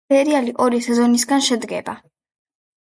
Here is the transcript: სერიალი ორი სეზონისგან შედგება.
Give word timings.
სერიალი 0.11 0.53
ორი 0.65 0.79
სეზონისგან 0.87 1.47
შედგება. 1.51 1.99